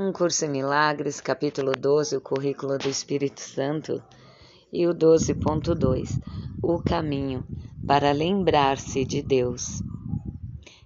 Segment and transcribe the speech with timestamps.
[0.00, 4.00] Um Curso em Milagres, capítulo 12, o currículo do Espírito Santo,
[4.72, 6.20] e o 12.2,
[6.62, 7.44] o caminho
[7.84, 9.82] para lembrar-se de Deus.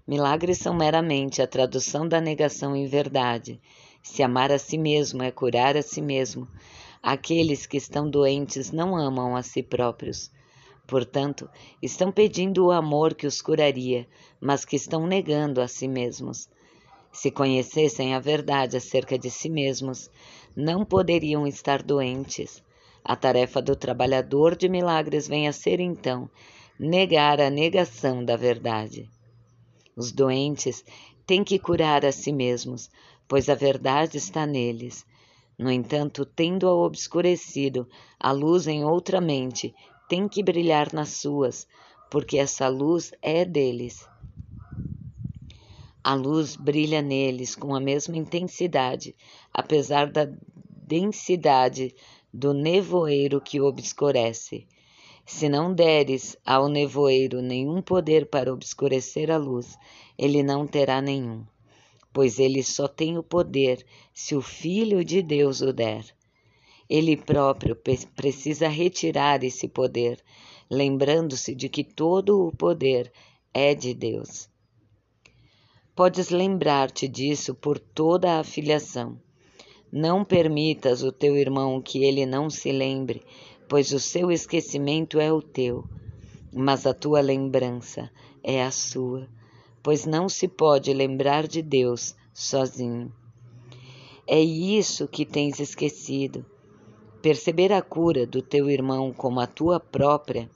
[0.09, 3.61] Milagres são meramente a tradução da negação em verdade.
[4.03, 6.49] Se amar a si mesmo é curar a si mesmo.
[7.03, 10.31] Aqueles que estão doentes não amam a si próprios.
[10.87, 11.51] Portanto,
[11.83, 14.09] estão pedindo o amor que os curaria,
[14.41, 16.49] mas que estão negando a si mesmos.
[17.13, 20.11] Se conhecessem a verdade acerca de si mesmos,
[20.57, 22.63] não poderiam estar doentes.
[23.05, 26.31] A tarefa do trabalhador de milagres vem a ser, então,
[26.79, 29.11] negar a negação da verdade.
[29.95, 30.83] Os doentes
[31.27, 32.91] têm que curar a si mesmos,
[33.29, 35.05] pois a verdade está neles.
[35.59, 37.87] No entanto, tendo-a obscurecido,
[38.19, 39.75] a luz em outra mente
[40.09, 41.67] tem que brilhar nas suas,
[42.11, 44.07] porque essa luz é deles.
[46.05, 49.15] A luz brilha neles com a mesma intensidade,
[49.55, 50.29] apesar da
[50.85, 51.95] densidade
[52.35, 54.67] do nevoeiro que obscurece.
[55.25, 59.79] Se não deres ao nevoeiro nenhum poder para obscurecer a luz,
[60.19, 61.47] ele não terá nenhum,
[62.13, 66.05] pois ele só tem o poder se o Filho de Deus o der.
[66.91, 67.77] Ele próprio
[68.17, 70.21] precisa retirar esse poder,
[70.69, 73.13] lembrando-se de que todo o poder
[73.55, 74.51] é de Deus.
[75.95, 79.21] Podes lembrar-te disso por toda a filiação.
[79.93, 83.23] Não permitas o teu irmão que ele não se lembre,
[83.69, 85.85] pois o seu esquecimento é o teu,
[86.51, 88.11] mas a tua lembrança
[88.43, 89.29] é a sua,
[89.83, 93.13] pois não se pode lembrar de Deus sozinho.
[94.27, 96.43] É isso que tens esquecido.
[97.21, 100.49] Perceber a cura do teu irmão como a tua própria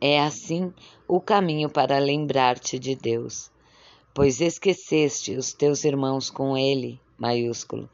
[0.00, 0.72] é assim
[1.06, 3.50] o caminho para lembrar-te de Deus,
[4.14, 7.88] pois esqueceste os teus irmãos com ele, maiúsculo,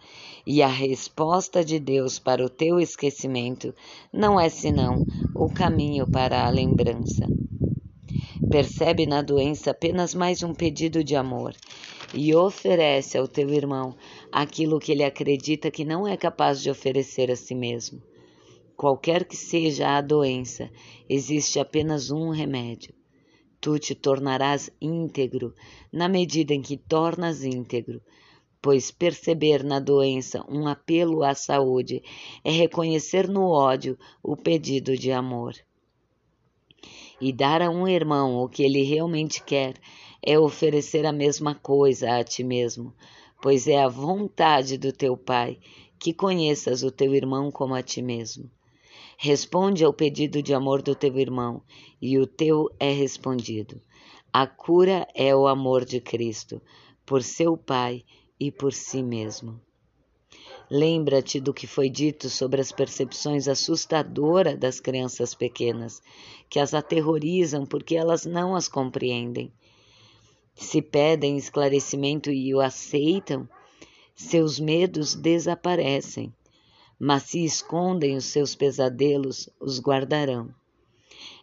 [0.46, 3.74] e a resposta de Deus para o teu esquecimento
[4.12, 5.04] não é senão
[5.34, 7.26] o caminho para a lembrança.
[8.50, 11.54] Percebe na doença apenas mais um pedido de amor
[12.14, 13.94] e oferece ao teu irmão
[14.30, 18.00] aquilo que ele acredita que não é capaz de oferecer a si mesmo.
[18.76, 20.70] Qualquer que seja a doença,
[21.08, 22.92] existe apenas um remédio.
[23.58, 25.54] Tu te tornarás íntegro
[25.90, 28.02] na medida em que tornas íntegro,
[28.60, 32.02] pois perceber na doença um apelo à saúde
[32.44, 35.54] é reconhecer no ódio o pedido de amor.
[37.18, 39.72] E dar a um irmão o que ele realmente quer
[40.22, 42.92] é oferecer a mesma coisa a ti mesmo,
[43.40, 45.58] pois é a vontade do teu Pai
[45.98, 48.50] que conheças o teu irmão como a ti mesmo.
[49.18, 51.62] Responde ao pedido de amor do teu irmão,
[52.02, 53.80] e o teu é respondido.
[54.30, 56.60] A cura é o amor de Cristo,
[57.06, 58.04] por seu Pai
[58.38, 59.58] e por si mesmo.
[60.70, 66.02] Lembra-te do que foi dito sobre as percepções assustadoras das crianças pequenas,
[66.50, 69.50] que as aterrorizam porque elas não as compreendem.
[70.54, 73.48] Se pedem esclarecimento e o aceitam,
[74.14, 76.34] seus medos desaparecem
[76.98, 80.54] mas se escondem os seus pesadelos, os guardarão.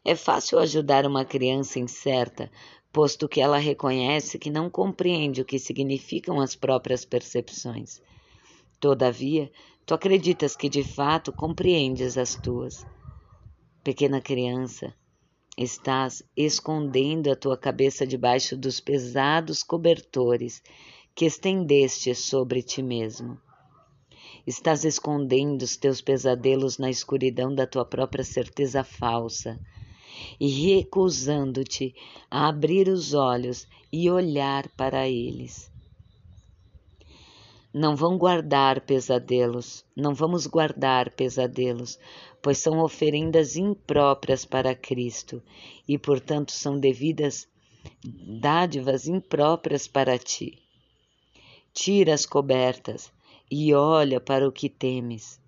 [0.03, 2.51] É fácil ajudar uma criança incerta,
[2.91, 8.01] posto que ela reconhece que não compreende o que significam as próprias percepções.
[8.79, 9.51] Todavia,
[9.85, 12.85] tu acreditas que de fato compreendes as tuas.
[13.83, 14.93] Pequena criança,
[15.57, 20.61] estás escondendo a tua cabeça debaixo dos pesados cobertores
[21.15, 23.39] que estendeste sobre ti mesmo.
[24.45, 29.57] Estás escondendo os teus pesadelos na escuridão da tua própria certeza falsa
[30.39, 31.95] e recusando-te
[32.29, 35.71] a abrir os olhos e olhar para eles.
[37.73, 41.97] Não vão guardar pesadelos, não vamos guardar pesadelos,
[42.41, 45.41] pois são oferendas impróprias para Cristo
[45.87, 47.47] e, portanto, são devidas
[48.39, 50.61] dádivas impróprias para ti.
[51.73, 53.11] Tira as cobertas,
[53.55, 55.39] e olha para o que temes.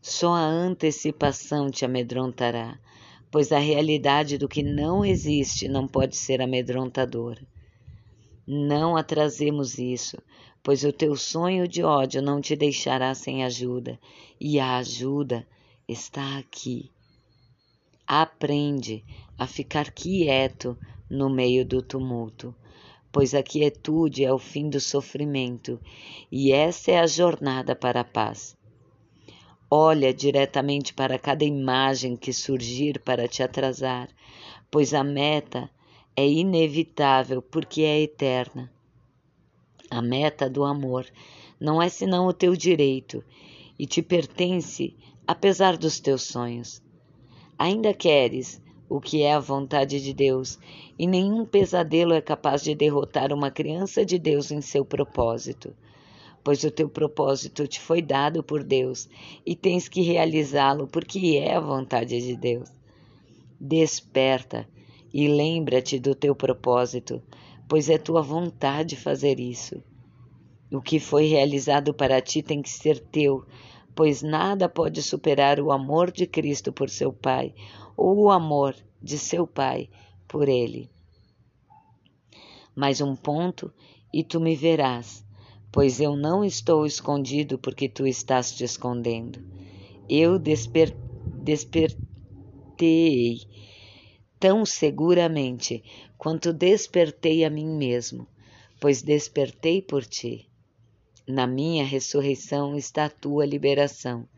[0.00, 2.78] Só a antecipação te amedrontará,
[3.32, 7.42] pois a realidade do que não existe não pode ser amedrontadora.
[8.46, 10.22] Não atrasemos isso,
[10.62, 13.98] pois o teu sonho de ódio não te deixará sem ajuda,
[14.40, 15.44] e a ajuda
[15.88, 16.92] está aqui.
[18.06, 19.04] Aprende
[19.36, 20.78] a ficar quieto
[21.10, 22.54] no meio do tumulto
[23.12, 25.78] pois a quietude é o fim do sofrimento,
[26.30, 28.56] e essa é a jornada para a paz.
[29.70, 34.08] Olha diretamente para cada imagem que surgir para te atrasar,
[34.70, 35.70] pois a meta
[36.16, 38.72] é inevitável porque é eterna.
[39.90, 41.06] A meta do amor
[41.60, 43.22] não é senão o teu direito
[43.78, 46.82] e te pertence apesar dos teus sonhos.
[47.58, 48.60] Ainda queres
[48.94, 50.58] o que é a vontade de Deus,
[50.98, 55.74] e nenhum pesadelo é capaz de derrotar uma criança de Deus em seu propósito
[56.44, 59.08] pois o teu propósito te foi dado por Deus
[59.46, 62.68] e tens que realizá-lo porque é a vontade de Deus.
[63.60, 64.68] Desperta
[65.12, 67.22] e lembra-te do teu propósito,
[67.68, 69.82] pois é tua vontade fazer isso.
[70.70, 73.44] O que foi realizado para ti tem que ser teu,
[73.94, 77.54] pois nada pode superar o amor de Cristo por seu Pai
[77.96, 79.88] ou o amor de seu Pai
[80.26, 80.90] por ele.
[82.74, 83.72] Mais um ponto
[84.12, 85.24] e tu me verás
[85.72, 89.42] pois eu não estou escondido porque tu estás te escondendo.
[90.08, 90.94] Eu desper
[91.32, 91.96] despertei
[94.38, 95.82] tão seguramente
[96.18, 98.28] quanto despertei a mim mesmo,
[98.78, 100.46] pois despertei por ti.
[101.26, 104.28] Na minha ressurreição está a tua liberação.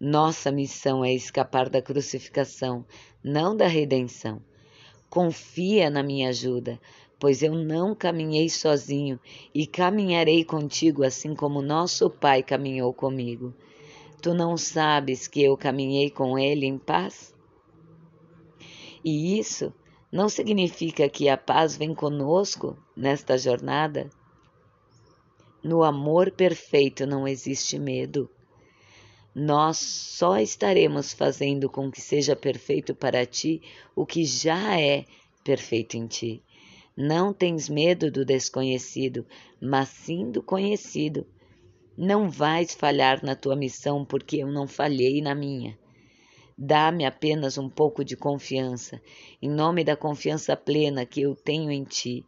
[0.00, 2.86] Nossa missão é escapar da crucificação,
[3.22, 4.40] não da redenção.
[5.10, 6.80] Confia na minha ajuda,
[7.18, 9.20] pois eu não caminhei sozinho
[9.54, 13.52] e caminharei contigo assim como nosso Pai caminhou comigo.
[14.22, 17.34] Tu não sabes que eu caminhei com ele em paz?
[19.04, 19.70] E isso
[20.10, 24.08] não significa que a paz vem conosco nesta jornada?
[25.62, 28.30] No amor perfeito não existe medo.
[29.34, 33.62] Nós só estaremos fazendo com que seja perfeito para ti
[33.94, 35.04] o que já é
[35.44, 36.42] perfeito em ti.
[36.96, 39.24] Não tens medo do desconhecido,
[39.60, 41.24] mas sim do conhecido.
[41.96, 45.78] Não vais falhar na tua missão, porque eu não falhei na minha.
[46.58, 49.00] Dá-me apenas um pouco de confiança,
[49.40, 52.26] em nome da confiança plena que eu tenho em ti,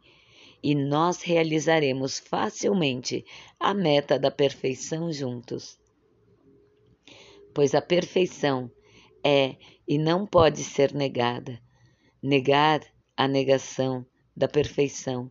[0.63, 3.25] e nós realizaremos facilmente
[3.59, 5.77] a meta da perfeição juntos.
[7.53, 8.71] Pois a perfeição
[9.23, 9.55] é
[9.87, 11.59] e não pode ser negada.
[12.21, 12.81] Negar
[13.15, 14.05] a negação
[14.35, 15.29] da perfeição.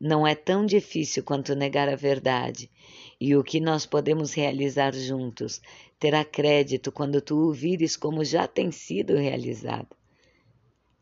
[0.00, 2.68] Não é tão difícil quanto negar a verdade,
[3.20, 5.60] e o que nós podemos realizar juntos
[5.98, 9.94] terá crédito quando tu o vires como já tem sido realizado.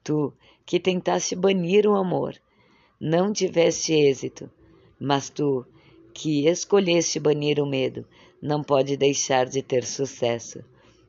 [0.04, 0.30] Tu,
[0.66, 2.38] que tentaste banir o amor,
[3.00, 4.50] não tiveste êxito,
[4.98, 5.66] mas tu,
[6.12, 8.06] que escolheste banir o medo,
[8.40, 10.64] não pode deixar de ter sucesso.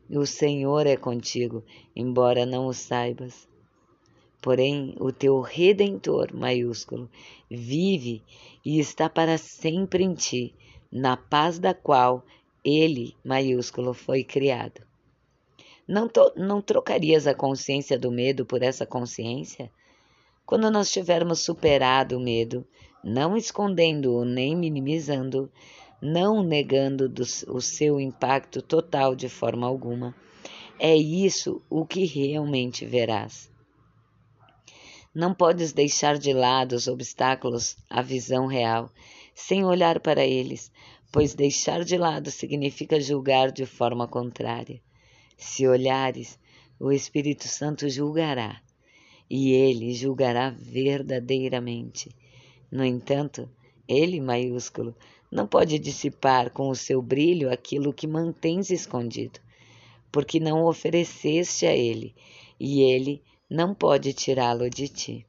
[0.10, 1.64] O Senhor é contigo,
[1.96, 3.48] embora não o saibas.
[4.42, 7.10] Porém, o teu redentor maiúsculo
[7.50, 8.24] vive
[8.66, 10.54] e está para sempre em ti,
[10.92, 12.26] na paz da qual
[12.66, 14.82] ele maiúsculo foi criado.
[15.88, 19.72] Não, to, não trocarias a consciência do medo por essa consciência?
[20.46, 22.66] Quando nós tivermos superado o medo,
[23.04, 25.52] não escondendo-o nem minimizando,
[26.02, 30.16] não negando do, o seu impacto total de forma alguma,
[30.80, 33.52] é isso o que realmente verás.
[35.14, 38.90] Não podes deixar de lado os obstáculos à visão real,
[39.36, 40.72] sem olhar para eles,
[41.12, 44.82] pois deixar de lado significa julgar de forma contrária.
[45.38, 46.40] Se olhares,
[46.80, 48.62] o Espírito Santo julgará,
[49.30, 52.10] e ele julgará verdadeiramente.
[52.72, 53.50] No entanto,
[53.88, 54.96] ele, maiúsculo,
[55.32, 59.40] não pode dissipar com o seu brilho aquilo que mantens escondido,
[60.12, 62.14] porque não ofereceste a ele,
[62.60, 65.26] e ele não pode tirá-lo de ti.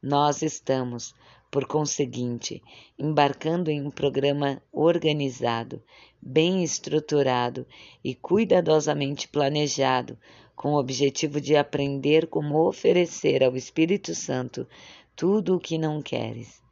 [0.00, 1.12] Nós estamos,
[1.50, 2.62] por conseguinte,
[2.96, 5.82] embarcando em um programa organizado,
[6.22, 7.66] bem estruturado
[8.04, 10.16] e cuidadosamente planejado,
[10.54, 14.66] com o objetivo de aprender como oferecer ao Espírito Santo
[15.14, 16.65] tudo o que não queres.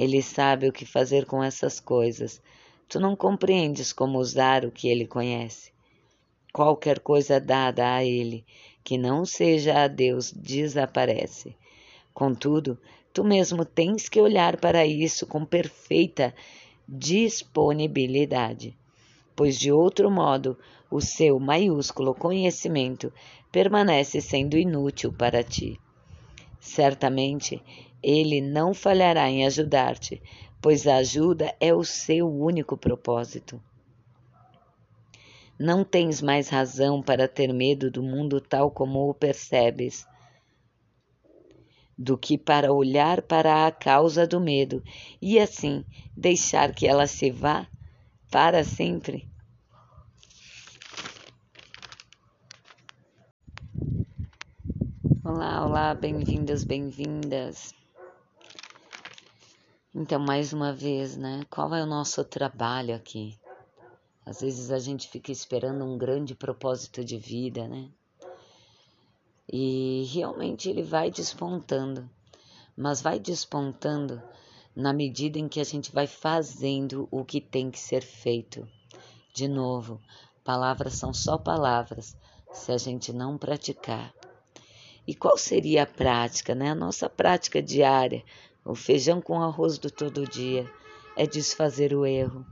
[0.00, 2.40] Ele sabe o que fazer com essas coisas.
[2.88, 5.70] Tu não compreendes como usar o que ele conhece.
[6.54, 8.42] Qualquer coisa dada a ele
[8.82, 11.54] que não seja a Deus desaparece.
[12.14, 12.78] Contudo,
[13.12, 16.34] tu mesmo tens que olhar para isso com perfeita
[16.88, 18.74] disponibilidade,
[19.36, 20.56] pois de outro modo
[20.90, 23.12] o seu maiúsculo conhecimento
[23.52, 25.78] permanece sendo inútil para ti.
[26.58, 27.62] Certamente
[28.02, 30.22] ele não falhará em ajudar-te,
[30.60, 33.60] pois a ajuda é o seu único propósito.
[35.58, 40.06] Não tens mais razão para ter medo do mundo tal como o percebes,
[41.96, 44.82] do que para olhar para a causa do medo
[45.20, 45.84] e assim
[46.16, 47.66] deixar que ela se vá
[48.30, 49.28] para sempre.
[55.22, 57.79] Olá, olá, bem-vindos, bem-vindas.
[59.92, 61.44] Então, mais uma vez, né?
[61.50, 63.36] Qual é o nosso trabalho aqui?
[64.24, 67.88] Às vezes a gente fica esperando um grande propósito de vida, né?
[69.52, 72.08] E realmente ele vai despontando,
[72.76, 74.22] mas vai despontando
[74.76, 78.68] na medida em que a gente vai fazendo o que tem que ser feito.
[79.34, 80.00] De novo,
[80.44, 82.16] palavras são só palavras
[82.52, 84.14] se a gente não praticar.
[85.04, 86.70] E qual seria a prática, né?
[86.70, 88.22] A nossa prática diária,
[88.64, 90.70] o feijão com arroz do todo dia,
[91.16, 92.44] é desfazer o erro,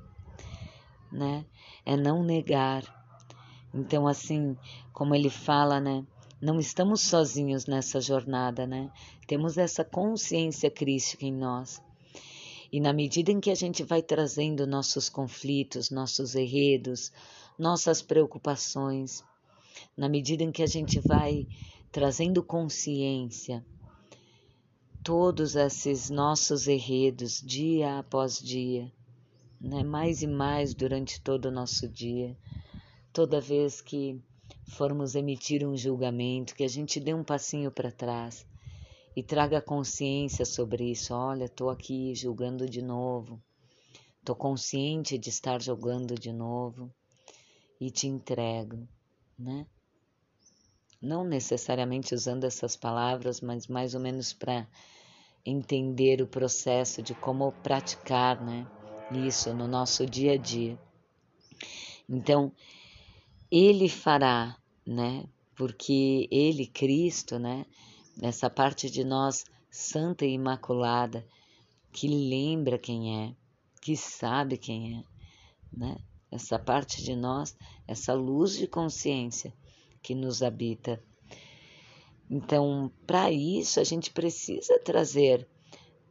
[1.12, 1.44] né?
[1.84, 2.82] É não negar.
[3.72, 4.56] Então, assim,
[4.92, 6.04] como ele fala, né?
[6.40, 8.90] Não estamos sozinhos nessa jornada, né?
[9.26, 11.82] Temos essa consciência crística em nós.
[12.70, 17.10] E na medida em que a gente vai trazendo nossos conflitos, nossos enredos,
[17.58, 19.24] nossas preocupações,
[19.96, 21.46] na medida em que a gente vai
[21.90, 23.64] trazendo consciência,
[25.08, 28.92] todos esses nossos enredos, dia após dia,
[29.58, 29.82] né?
[29.82, 32.36] mais e mais durante todo o nosso dia,
[33.10, 34.22] toda vez que
[34.66, 38.46] formos emitir um julgamento, que a gente dê um passinho para trás
[39.16, 41.14] e traga consciência sobre isso.
[41.14, 43.42] Olha, estou aqui julgando de novo,
[44.18, 46.92] estou consciente de estar julgando de novo
[47.80, 48.86] e te entrego,
[49.38, 49.66] né?
[51.00, 54.68] Não necessariamente usando essas palavras, mas mais ou menos para
[55.44, 58.66] entender o processo de como praticar, né?
[59.10, 60.78] Isso no nosso dia a dia.
[62.08, 62.52] Então,
[63.50, 65.24] ele fará, né?
[65.54, 67.64] Porque ele, Cristo, né?
[68.20, 71.26] Essa parte de nós santa e imaculada,
[71.92, 73.34] que lembra quem é,
[73.80, 75.04] que sabe quem é,
[75.72, 75.96] né?
[76.30, 79.52] Essa parte de nós, essa luz de consciência
[80.02, 81.02] que nos habita.
[82.30, 85.46] Então, para isso, a gente precisa trazer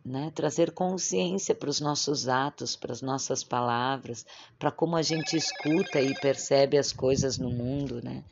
[0.07, 0.31] né?
[0.33, 4.25] trazer consciência para os nossos atos, para as nossas palavras,
[4.57, 8.01] para como a gente escuta e percebe as coisas no mundo.
[8.01, 8.23] Né?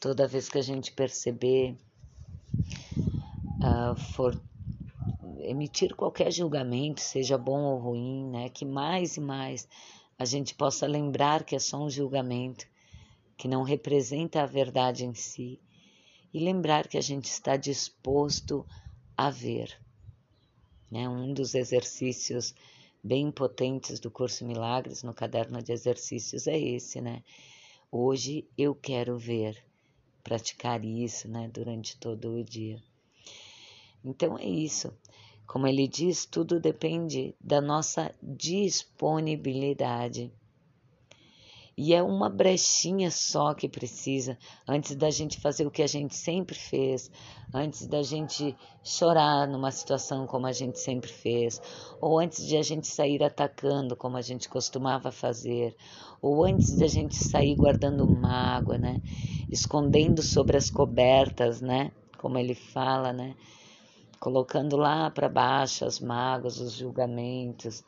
[0.00, 1.76] Toda vez que a gente perceber,
[3.58, 4.40] uh, for
[5.40, 8.48] emitir qualquer julgamento, seja bom ou ruim, né?
[8.48, 9.68] que mais e mais
[10.16, 12.64] a gente possa lembrar que é só um julgamento,
[13.36, 15.60] que não representa a verdade em si,
[16.32, 18.66] e lembrar que a gente está disposto
[19.16, 19.80] a ver.
[20.90, 21.08] Né?
[21.08, 22.54] Um dos exercícios
[23.02, 27.22] bem potentes do curso Milagres no caderno de exercícios é esse, né?
[27.90, 29.64] Hoje eu quero ver,
[30.22, 32.78] praticar isso, né, durante todo o dia.
[34.04, 34.92] Então é isso.
[35.46, 40.30] Como ele diz, tudo depende da nossa disponibilidade.
[41.80, 46.12] E é uma brechinha só que precisa antes da gente fazer o que a gente
[46.12, 47.08] sempre fez,
[47.54, 51.62] antes da gente chorar numa situação como a gente sempre fez,
[52.00, 55.76] ou antes de a gente sair atacando como a gente costumava fazer,
[56.20, 59.00] ou antes de a gente sair guardando mágoa, né?
[59.48, 61.92] Escondendo sobre as cobertas, né?
[62.18, 63.36] Como ele fala, né?
[64.18, 67.84] Colocando lá para baixo as mágoas, os julgamentos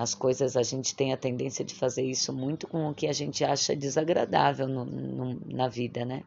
[0.00, 3.12] as coisas, a gente tem a tendência de fazer isso muito com o que a
[3.12, 6.24] gente acha desagradável no, no, na vida, né?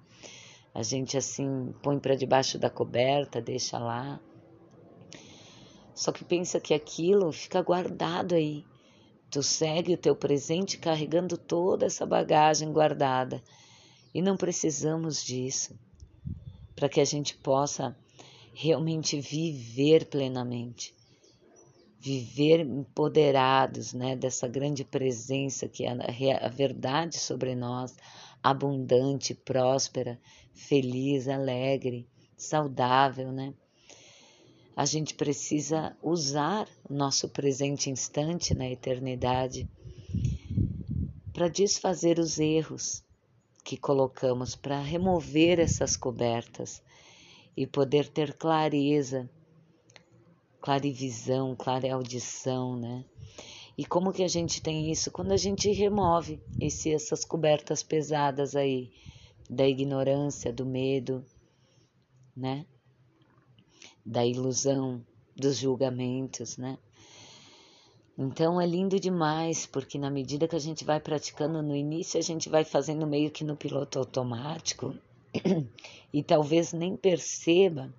[0.76, 4.20] A gente assim põe para debaixo da coberta, deixa lá.
[5.96, 8.64] Só que pensa que aquilo fica guardado aí.
[9.32, 13.42] Tu segue o teu presente carregando toda essa bagagem guardada.
[14.14, 15.76] E não precisamos disso
[16.76, 17.98] para que a gente possa
[18.54, 20.94] realmente viver plenamente
[22.04, 27.96] viver empoderados né, dessa grande presença que é a verdade sobre nós,
[28.44, 30.20] abundante, próspera,
[30.54, 32.06] feliz, alegre,
[32.36, 33.54] saudável, né?
[34.76, 39.70] A gente precisa usar o nosso presente instante na eternidade
[41.32, 43.02] para desfazer os erros
[43.64, 46.84] que colocamos, para remover essas cobertas
[47.56, 49.30] e poder ter clareza
[50.64, 53.04] clarivisão, clareaudição, né?
[53.78, 55.12] E como que a gente tem isso?
[55.12, 58.90] Quando a gente remove esse, essas cobertas pesadas aí
[59.50, 61.26] da ignorância, do medo,
[62.34, 62.66] né?
[64.06, 65.06] Da ilusão,
[65.36, 66.78] dos julgamentos, né?
[68.18, 72.24] Então é lindo demais, porque na medida que a gente vai praticando no início, a
[72.24, 74.96] gente vai fazendo meio que no piloto automático
[76.14, 77.94] e talvez nem perceba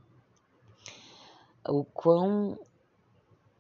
[1.69, 2.59] o quão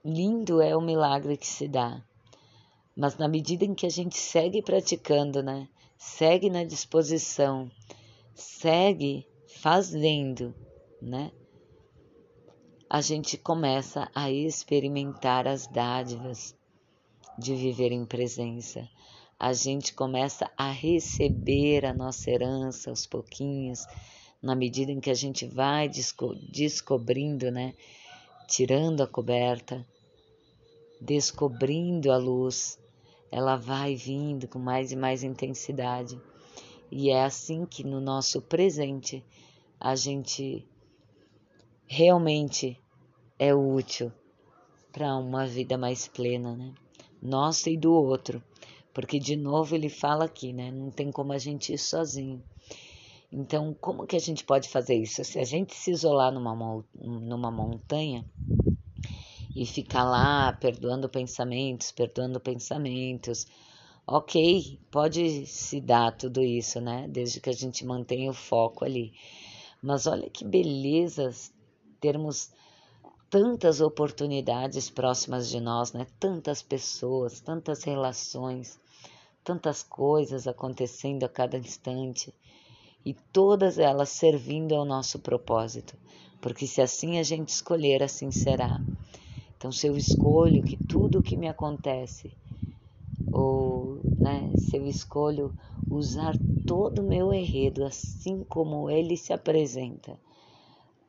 [0.04, 2.02] lindo é o milagre que se dá.
[2.96, 5.68] Mas na medida em que a gente segue praticando, né?
[5.96, 7.70] Segue na disposição,
[8.34, 10.54] segue fazendo,
[11.00, 11.32] né?
[12.94, 16.56] a gente começa a experimentar as dádivas
[17.37, 18.88] de viver em presença.
[19.37, 23.84] A gente começa a receber a nossa herança aos pouquinhos,
[24.45, 27.73] na medida em que a gente vai desco descobrindo, né?
[28.47, 29.83] Tirando a coberta,
[31.01, 32.79] descobrindo a luz,
[33.33, 36.21] ela vai vindo com mais e mais intensidade.
[36.93, 39.25] E é assim que no nosso presente
[39.81, 40.69] a gente
[41.87, 42.79] realmente
[43.39, 44.13] é útil
[44.93, 46.75] para uma vida mais plena, né?
[47.23, 48.45] Nossa e do outro.
[48.93, 50.71] Porque de novo ele fala aqui, né?
[50.71, 52.43] Não tem como a gente ir sozinho.
[53.37, 55.25] Então, como que a gente pode fazer isso?
[55.25, 58.25] Se a gente se isolar numa, numa montanha
[59.57, 63.45] e ficar lá perdoando pensamentos, perdoando pensamentos,
[64.07, 67.09] ok, pode se dar tudo isso, né?
[67.09, 69.12] Desde que a gente mantenha o foco ali.
[69.83, 71.29] Mas olha que beleza
[72.00, 72.53] termos
[73.29, 76.07] tantas oportunidades próximas de nós, né?
[76.21, 78.79] Tantas pessoas, tantas relações,
[79.43, 82.33] tantas coisas acontecendo a cada instante
[83.04, 85.96] e todas elas servindo ao nosso propósito,
[86.40, 88.80] porque se assim a gente escolher, assim será.
[89.56, 92.32] Então, se eu escolho que tudo o que me acontece,
[93.32, 95.54] ou né, se eu escolho
[95.90, 100.18] usar todo o meu enredo assim como ele se apresenta,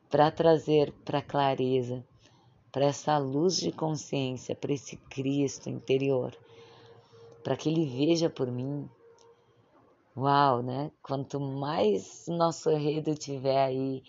[0.09, 2.03] para trazer para clareza,
[2.71, 6.35] para essa luz de consciência, para esse Cristo interior,
[7.43, 8.89] para que ele veja por mim
[10.17, 10.91] Uau, né?
[11.01, 14.01] Quanto mais nosso enredo tiver aí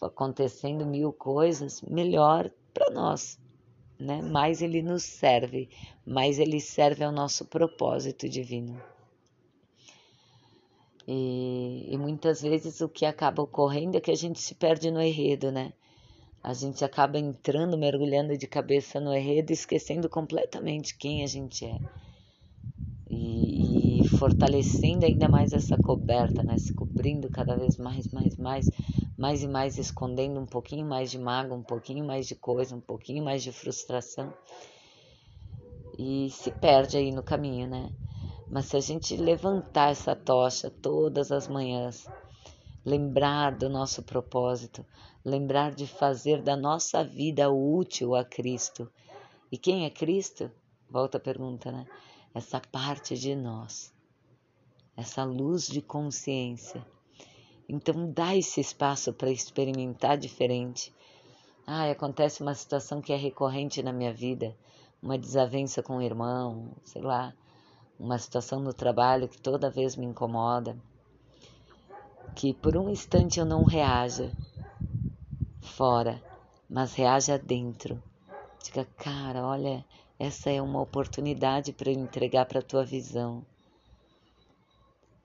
[0.00, 3.38] acontecendo mil coisas, melhor para nós,
[4.00, 4.22] né?
[4.22, 5.68] Mais ele nos serve,
[6.06, 8.80] mais ele serve ao nosso propósito divino.
[11.06, 15.02] E, e muitas vezes o que acaba ocorrendo é que a gente se perde no
[15.02, 15.74] enredo, né?
[16.42, 21.78] A gente acaba entrando, mergulhando de cabeça no enredo, esquecendo completamente quem a gente é
[23.12, 23.61] e,
[24.22, 26.56] fortalecendo ainda mais essa coberta, né?
[26.56, 28.70] Se cobrindo cada vez mais, mais, mais,
[29.18, 32.80] mais e mais, escondendo um pouquinho mais de mágoa, um pouquinho mais de coisa, um
[32.80, 34.32] pouquinho mais de frustração.
[35.98, 37.90] E se perde aí no caminho, né?
[38.48, 42.06] Mas se a gente levantar essa tocha todas as manhãs,
[42.84, 44.86] lembrar do nosso propósito,
[45.24, 48.88] lembrar de fazer da nossa vida útil a Cristo.
[49.50, 50.48] E quem é Cristo?
[50.88, 51.88] Volta a pergunta, né?
[52.34, 53.91] essa parte de nós,
[54.96, 56.86] essa luz de consciência.
[57.68, 60.92] Então, dá esse espaço para experimentar diferente.
[61.66, 64.56] Ah, acontece uma situação que é recorrente na minha vida,
[65.02, 67.32] uma desavença com o irmão, sei lá,
[67.98, 70.76] uma situação no trabalho que toda vez me incomoda.
[72.34, 74.34] Que por um instante eu não reaja
[75.60, 76.22] fora,
[76.68, 78.02] mas reaja dentro.
[78.62, 79.84] Diga, cara, olha,
[80.18, 83.44] essa é uma oportunidade para eu entregar para a tua visão.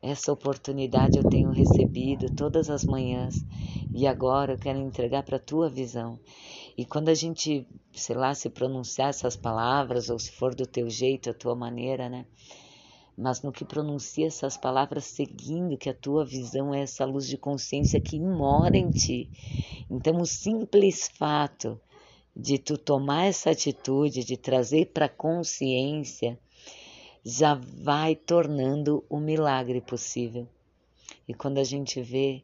[0.02, 3.44] Essa oportunidade eu tenho recebido todas as manhãs
[3.92, 6.20] e agora eu quero entregar para a tua visão.
[6.78, 10.88] E quando a gente, sei lá, se pronunciar essas palavras, ou se for do teu
[10.88, 12.28] jeito, a tua maneira, né?
[13.18, 17.36] Mas no que pronuncia essas palavras, seguindo que a tua visão é essa luz de
[17.36, 19.32] consciência que mora em ti.
[19.90, 21.82] Então, o simples fato
[22.36, 26.40] de tu tomar essa atitude, de trazer para consciência,
[27.30, 30.48] já vai tornando o milagre possível.
[31.28, 32.42] E quando a gente vê,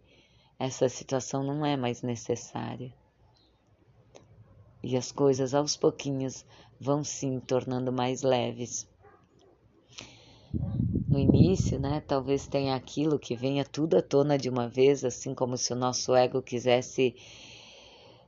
[0.60, 2.94] essa situação não é mais necessária.
[4.84, 6.46] E as coisas aos pouquinhos
[6.78, 8.86] vão sim tornando mais leves.
[11.10, 15.34] No início, né, talvez tenha aquilo que venha tudo à tona de uma vez, assim
[15.34, 17.16] como se o nosso ego quisesse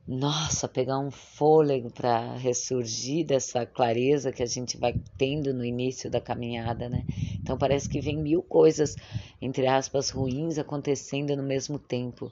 [0.08, 6.08] nossa, pegar um fôlego para ressurgir dessa clareza que a gente vai tendo no início
[6.08, 7.04] da caminhada, né?
[7.42, 8.94] Então parece que vem mil coisas,
[9.42, 12.30] entre aspas, ruins acontecendo no mesmo tempo.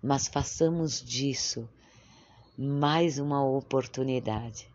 [0.00, 1.68] Mas façamos disso
[2.56, 4.68] mais uma oportunidade.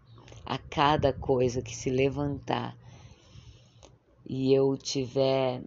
[0.45, 2.75] A cada coisa que se levantar
[4.25, 5.61] e eu tiver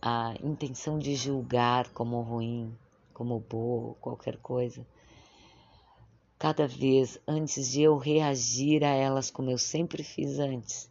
[0.00, 2.72] a intenção de julgar como ruim,
[3.12, 4.86] como boa, qualquer coisa
[6.40, 10.90] cada vez antes de eu reagir a elas como eu sempre fiz antes.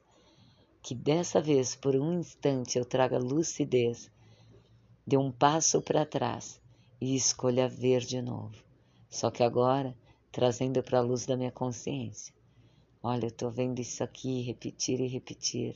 [0.80, 4.12] Que dessa vez, por um instante, eu traga lucidez,
[5.08, 6.62] dê um passo para trás
[7.02, 8.56] e escolha ver de novo.
[9.10, 9.98] Só que agora,
[10.32, 12.32] trazendo para a luz da minha consciência.
[13.02, 15.76] Olha, eu estou vendo isso aqui repetir e repetir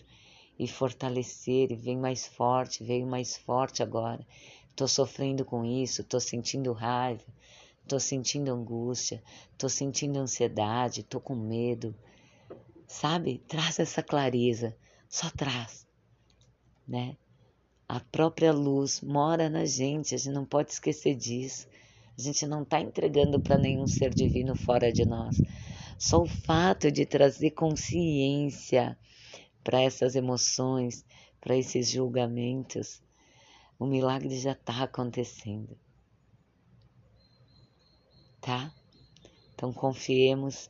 [0.60, 4.24] e fortalecer e vem mais forte, veio mais forte agora.
[4.70, 7.24] Estou sofrendo com isso, estou sentindo raiva,
[7.88, 9.22] tô sentindo angústia,
[9.58, 11.96] tô sentindo ansiedade, tô com medo.
[12.88, 13.40] Sabe?
[13.48, 14.76] Traz essa clareza,
[15.10, 15.88] só traz,
[16.88, 17.18] né?
[17.88, 21.68] A própria luz mora na gente, a gente não pode esquecer disso.
[22.18, 25.42] A gente não está entregando para nenhum ser divino fora de nós.
[25.98, 28.98] Só o fato de trazer consciência
[29.64, 31.06] para essas emoções,
[31.40, 33.02] para esses julgamentos,
[33.80, 35.78] o milagre já está acontecendo.
[38.44, 38.70] Tá?
[39.54, 40.70] Então confiemos,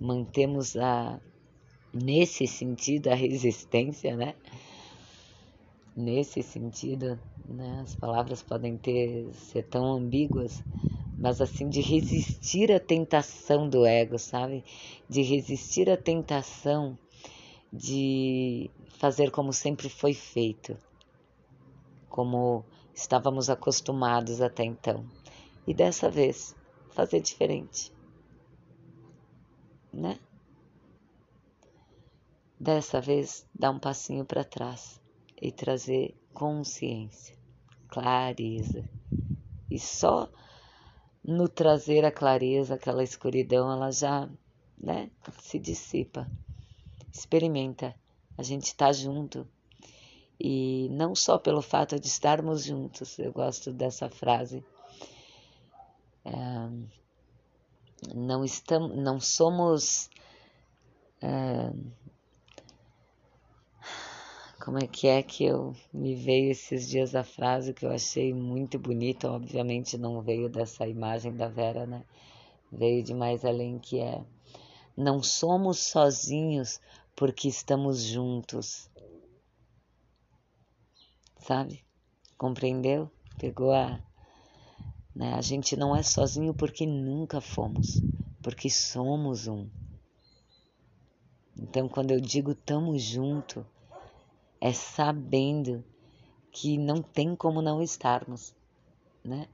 [0.00, 1.20] mantemos a
[1.94, 4.34] nesse sentido a resistência, né?
[5.96, 7.82] Nesse sentido, né?
[7.82, 10.60] As palavras podem ter ser tão ambíguas,
[11.20, 14.64] mas assim de resistir à tentação do ego, sabe?
[15.08, 16.98] De resistir à tentação
[17.72, 18.68] de
[18.98, 20.76] fazer como sempre foi feito,
[22.08, 25.06] como estávamos acostumados até então.
[25.64, 26.56] E dessa vez
[26.92, 27.92] fazer diferente,
[29.92, 30.18] né?
[32.58, 35.00] Dessa vez dar um passinho para trás
[35.40, 37.36] e trazer consciência,
[37.88, 38.88] clareza.
[39.70, 40.30] E só
[41.24, 44.28] no trazer a clareza, aquela escuridão, ela já
[44.78, 46.30] né, se dissipa.
[47.12, 47.94] Experimenta,
[48.36, 49.46] a gente está junto.
[50.38, 54.64] E não só pelo fato de estarmos juntos, eu gosto dessa frase.
[58.14, 60.10] Não, estamos, não somos.
[64.64, 68.32] Como é que é que eu me veio esses dias a frase que eu achei
[68.32, 72.04] muito bonita, obviamente não veio dessa imagem da Vera, né?
[72.70, 74.24] Veio de mais além que é
[74.96, 76.80] não somos sozinhos
[77.16, 78.88] porque estamos juntos.
[81.38, 81.84] Sabe?
[82.38, 83.10] Compreendeu?
[83.38, 84.00] Pegou a
[85.14, 85.34] né?
[85.34, 88.02] A gente não é sozinho porque nunca fomos,
[88.42, 89.68] porque somos um.
[91.56, 93.66] Então, quando eu digo tamo junto,
[94.60, 95.84] é sabendo
[96.50, 98.54] que não tem como não estarmos,
[99.24, 99.48] né?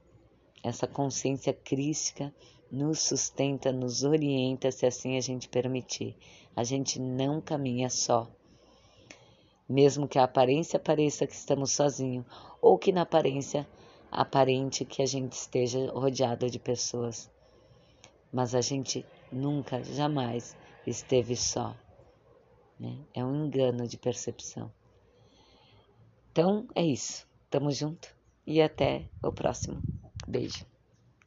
[0.62, 2.35] Essa consciência crística
[2.71, 6.16] nos sustenta, nos orienta, se assim a gente permitir.
[6.55, 8.29] A gente não caminha só.
[9.68, 12.27] Mesmo que a aparência pareça que estamos sozinhos,
[12.61, 13.66] ou que na aparência
[14.11, 17.31] aparente que a gente esteja rodeado de pessoas.
[18.33, 21.75] Mas a gente nunca, jamais esteve só.
[22.79, 22.99] Né?
[23.14, 24.71] É um engano de percepção.
[26.31, 27.27] Então é isso.
[27.51, 28.14] Tamo junto
[28.47, 29.83] e até o próximo.
[30.27, 30.77] Beijo.